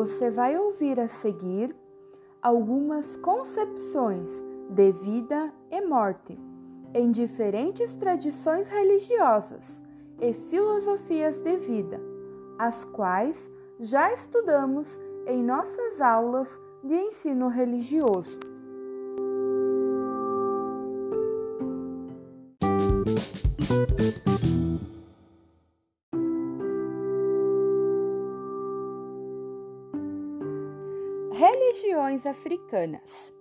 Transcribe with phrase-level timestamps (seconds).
[0.00, 1.76] você vai ouvir a seguir
[2.40, 4.30] algumas concepções
[4.70, 6.38] de vida e morte
[6.94, 9.82] em diferentes tradições religiosas
[10.18, 12.00] e filosofias de vida,
[12.58, 13.46] as quais
[13.78, 14.88] já estudamos
[15.26, 16.48] em nossas aulas
[16.82, 18.38] de ensino religioso.
[32.26, 33.32] Africanas.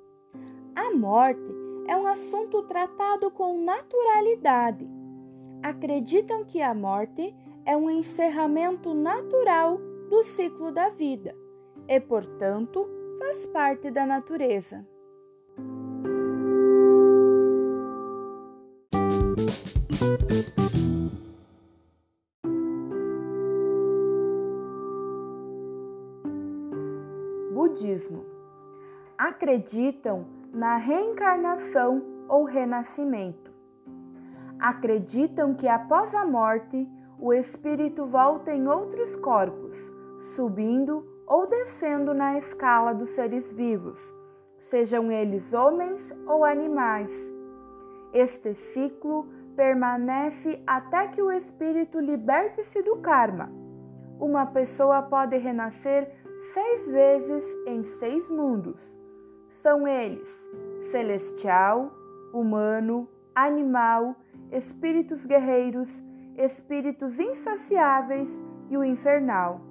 [0.76, 1.52] A morte
[1.88, 4.88] é um assunto tratado com naturalidade.
[5.64, 9.78] Acreditam que a morte é um encerramento natural
[10.09, 11.36] do ciclo da vida
[11.88, 12.88] e, portanto,
[13.18, 14.88] faz parte da natureza.
[27.52, 28.39] Budismo.
[29.20, 33.52] Acreditam na reencarnação ou renascimento.
[34.58, 36.88] Acreditam que após a morte
[37.20, 39.76] o espírito volta em outros corpos,
[40.38, 44.00] subindo ou descendo na escala dos seres vivos,
[44.70, 47.11] sejam eles homens ou animais.
[48.14, 53.52] Este ciclo permanece até que o espírito liberte-se do karma.
[54.17, 56.09] Uma pessoa pode renascer
[56.54, 58.98] seis vezes em seis mundos.
[59.61, 60.27] São eles:
[60.91, 61.91] celestial,
[62.33, 64.15] humano, animal,
[64.52, 65.89] espíritos guerreiros,
[66.38, 68.30] espíritos insaciáveis
[68.69, 69.61] e o infernal.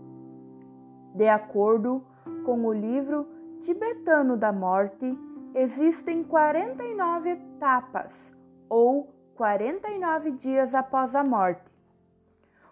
[1.15, 2.05] De acordo
[2.45, 3.27] com o livro
[3.61, 5.19] tibetano da morte,
[5.55, 8.33] existem 49 etapas
[8.69, 11.73] ou 49 dias após a morte.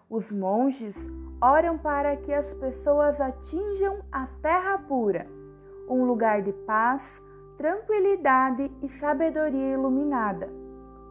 [0.09, 0.95] Os monges
[1.41, 5.27] oram para que as pessoas atinjam a terra pura,
[5.87, 7.01] um lugar de paz,
[7.57, 10.49] tranquilidade e sabedoria iluminada,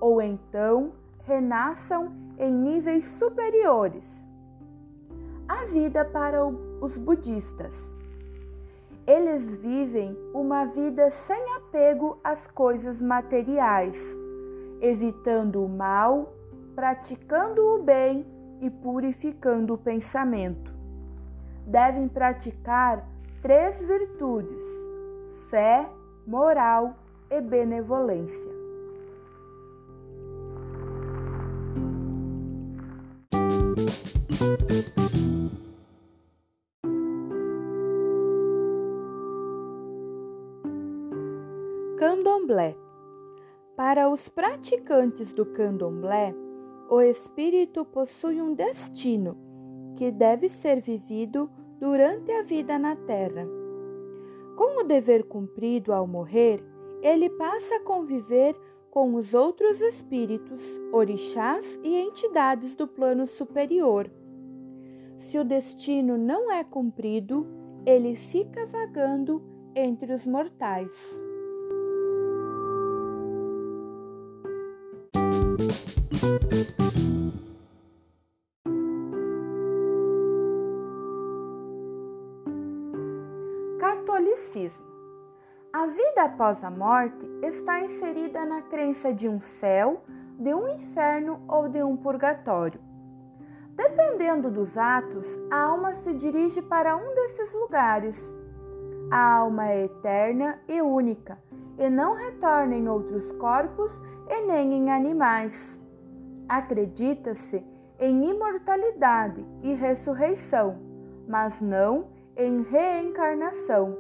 [0.01, 0.93] ou então
[1.25, 4.05] renasçam em níveis superiores.
[5.49, 7.75] A vida para os budistas.
[9.07, 13.97] Eles vivem uma vida sem apego às coisas materiais,
[14.81, 16.33] evitando o mal,
[16.75, 18.27] praticando o bem
[18.61, 20.75] e purificando o pensamento.
[21.67, 23.07] Devem praticar
[23.41, 24.66] três virtudes:
[25.51, 25.89] fé,
[26.27, 26.95] moral
[27.31, 28.57] e benevolência.
[41.99, 42.77] Candomblé.
[43.77, 46.35] Para os praticantes do candomblé,
[46.89, 49.37] o espírito possui um destino
[49.97, 53.66] que deve ser vivido durante a vida na terra.
[54.57, 56.65] Com o dever cumprido ao morrer,
[57.03, 58.57] ele passa a conviver
[58.91, 64.11] com os outros espíritos, orixás e entidades do plano superior.
[65.19, 67.47] Se o destino não é cumprido,
[67.85, 69.43] ele fica vagando
[69.75, 71.26] entre os mortais.
[86.37, 90.03] Após a morte está inserida na crença de um céu,
[90.39, 92.79] de um inferno ou de um purgatório.
[93.75, 98.23] Dependendo dos atos, a alma se dirige para um desses lugares.
[99.11, 101.39] A alma é eterna e única
[101.79, 103.99] e não retorna em outros corpos
[104.29, 105.81] e nem em animais.
[106.47, 107.65] Acredita-se
[107.99, 110.77] em imortalidade e ressurreição,
[111.27, 113.97] mas não em reencarnação.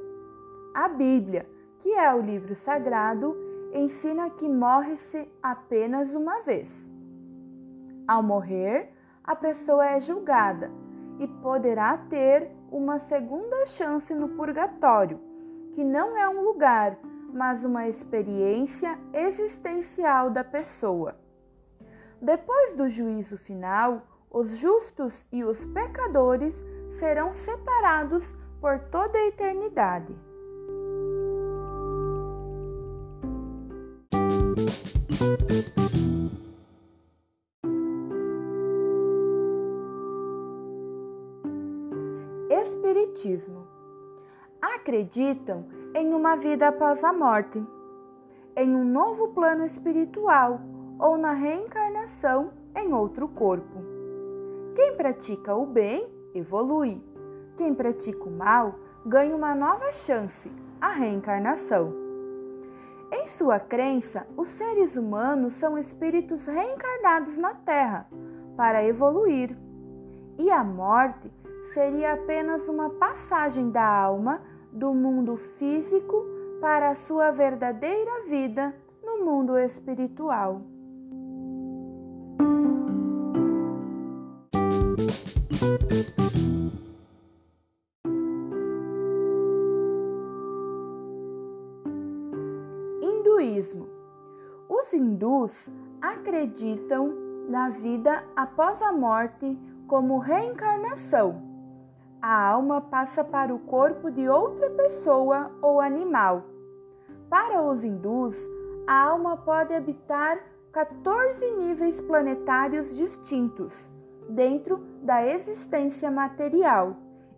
[0.75, 3.37] A Bíblia, que é o livro sagrado,
[3.73, 6.91] ensina que morre-se apenas uma vez.
[8.07, 8.93] Ao morrer,
[9.23, 10.71] a pessoa é julgada
[11.19, 15.21] e poderá ter uma segunda chance no purgatório,
[15.73, 16.99] que não é um lugar,
[17.33, 21.17] mas uma experiência existencial da pessoa.
[22.21, 26.65] Depois do juízo final, os justos e os pecadores
[26.99, 28.25] serão separados
[28.61, 30.17] por toda a eternidade.
[42.49, 43.67] Espiritismo.
[44.63, 47.63] Acreditam em uma vida após a morte,
[48.57, 50.59] em um novo plano espiritual
[50.99, 53.85] ou na reencarnação em outro corpo.
[54.75, 56.99] Quem pratica o bem evolui.
[57.59, 58.75] Quem pratica o mal
[59.05, 60.51] ganha uma nova chance,
[60.81, 62.06] a reencarnação.
[63.27, 68.07] Em sua crença, os seres humanos são espíritos reencarnados na Terra
[68.57, 69.59] para evoluir,
[70.39, 71.29] e a morte
[71.75, 74.41] seria apenas uma passagem da alma
[74.71, 76.25] do mundo físico
[76.61, 80.63] para a sua verdadeira vida no mundo espiritual.
[93.37, 93.87] Hinduísmo.
[94.67, 97.15] Os hindus acreditam
[97.51, 101.43] na vida após a morte como reencarnação.
[102.21, 106.45] A alma passa para o corpo de outra pessoa ou animal.
[107.29, 108.35] Para os hindus,
[108.87, 110.41] a alma pode habitar
[110.73, 113.75] 14 níveis planetários distintos
[114.31, 116.97] dentro da existência material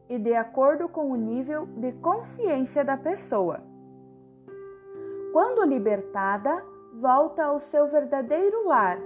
[0.09, 3.68] e de acordo com o nível de consciência da pessoa.
[5.33, 6.65] Quando libertada,
[6.95, 8.99] volta ao seu verdadeiro lar.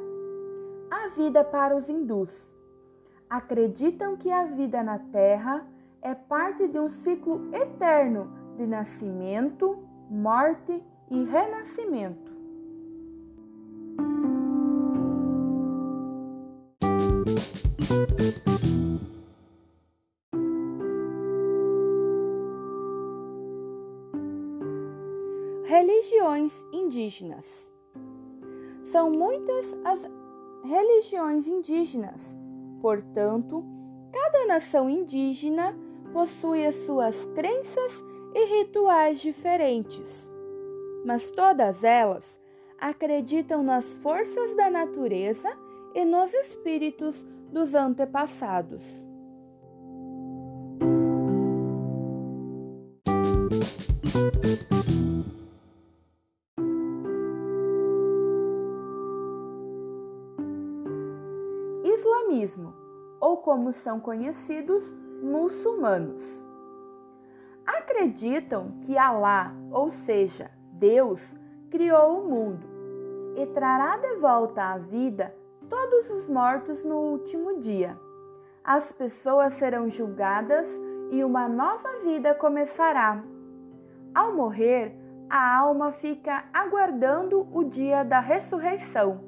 [0.90, 2.54] A vida para os hindus.
[3.28, 5.66] Acreditam que a vida na Terra
[6.00, 9.78] é parte de um ciclo eterno de nascimento,
[10.08, 12.31] morte e renascimento.
[26.82, 27.70] Indígenas.
[28.84, 30.06] São muitas as
[30.64, 32.36] religiões indígenas,
[32.80, 33.64] portanto,
[34.12, 35.76] cada nação indígena
[36.12, 40.28] possui as suas crenças e rituais diferentes,
[41.04, 42.40] mas todas elas
[42.78, 45.48] acreditam nas forças da natureza
[45.94, 48.82] e nos espíritos dos antepassados.
[63.76, 64.84] São conhecidos,
[65.22, 66.22] muçulmanos.
[67.66, 71.20] Acreditam que Alá, ou seja, Deus,
[71.70, 72.66] criou o mundo
[73.36, 75.34] e trará de volta à vida
[75.68, 77.96] todos os mortos no último dia.
[78.64, 80.68] As pessoas serão julgadas
[81.10, 83.22] e uma nova vida começará.
[84.14, 84.94] Ao morrer,
[85.28, 89.20] a alma fica aguardando o dia da ressurreição.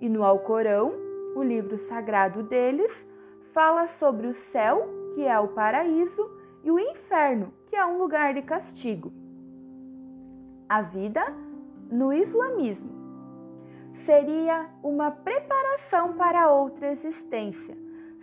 [0.00, 0.92] E no Alcorão,
[1.34, 2.92] o livro sagrado deles,
[3.56, 6.30] fala sobre o céu, que é o paraíso,
[6.62, 9.10] e o inferno, que é um lugar de castigo.
[10.68, 11.24] A vida
[11.90, 12.90] no islamismo
[14.04, 17.74] seria uma preparação para outra existência,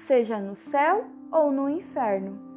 [0.05, 2.52] seja no céu ou no inferno.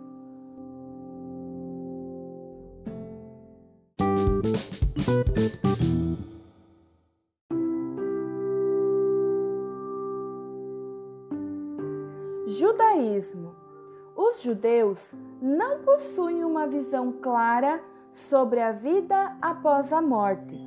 [14.16, 14.98] Os judeus
[15.40, 17.82] não possuem uma visão clara
[18.12, 20.58] sobre a vida após a morte.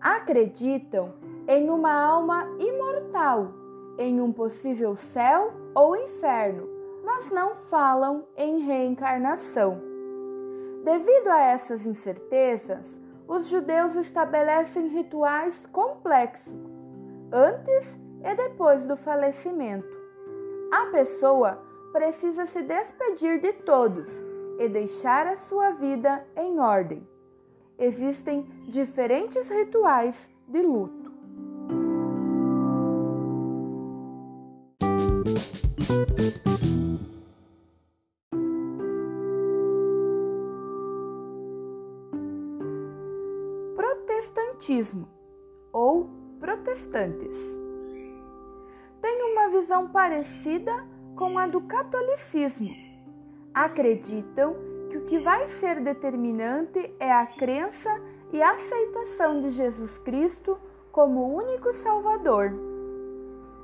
[0.00, 1.14] Acreditam
[1.46, 3.48] em uma alma imortal,
[3.98, 6.68] em um possível céu ou inferno,
[7.04, 9.80] mas não falam em reencarnação.
[10.84, 16.54] Devido a essas incertezas, os judeus estabelecem rituais complexos
[17.32, 20.03] antes e depois do falecimento.
[20.74, 21.62] A pessoa
[21.92, 24.10] precisa se despedir de todos
[24.58, 27.06] e deixar a sua vida em ordem.
[27.78, 31.12] Existem diferentes rituais de luto.
[43.76, 45.08] Protestantismo
[45.72, 47.63] ou protestantes
[49.64, 50.72] visão parecida
[51.16, 52.68] com a do catolicismo.
[53.54, 54.54] Acreditam
[54.90, 57.88] que o que vai ser determinante é a crença
[58.30, 60.58] e a aceitação de Jesus Cristo
[60.92, 62.52] como único Salvador.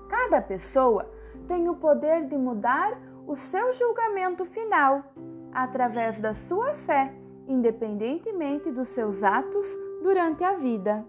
[0.08, 1.06] Cada pessoa
[1.46, 5.04] tem o poder de mudar o seu julgamento final
[5.52, 7.12] através da sua fé,
[7.46, 9.66] independentemente dos seus atos
[10.02, 11.04] durante a vida.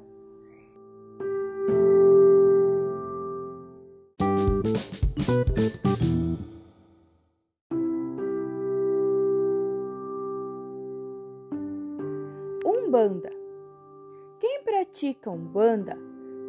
[15.22, 15.98] Pratica Umbanda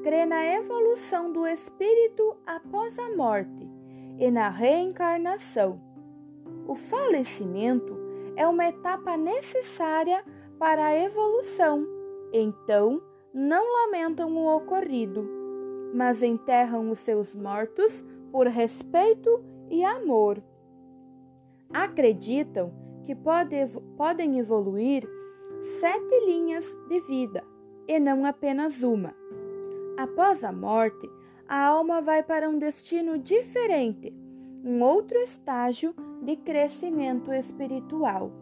[0.03, 3.71] crê na evolução do espírito após a morte
[4.19, 5.81] e na reencarnação.
[6.67, 7.97] O falecimento
[8.35, 10.25] é uma etapa necessária
[10.59, 11.87] para a evolução.
[12.33, 13.01] Então,
[13.33, 15.29] não lamentam o ocorrido,
[15.95, 20.43] mas enterram os seus mortos por respeito e amor.
[21.73, 22.73] Acreditam
[23.05, 23.57] que pode,
[23.97, 25.09] podem evoluir
[25.81, 27.52] sete linhas de vida
[27.87, 29.11] e não apenas uma.
[29.97, 31.09] Após a morte,
[31.47, 34.15] a alma vai para um destino diferente,
[34.65, 38.42] um outro estágio de crescimento espiritual.